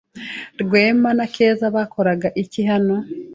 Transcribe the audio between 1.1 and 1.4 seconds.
na